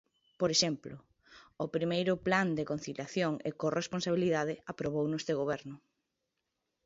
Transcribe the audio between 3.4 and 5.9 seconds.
e corresponsabilidade aprobouno este goberno.